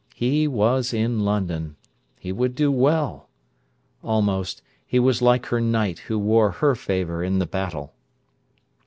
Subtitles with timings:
[0.15, 1.75] He was in London:
[2.19, 3.29] he would do well.
[4.03, 7.93] Almost, he was like her knight who wore her favour in the battle.